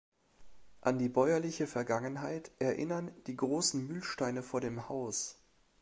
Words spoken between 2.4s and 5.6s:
erinnern die großen Mühlsteine vor dem Haus.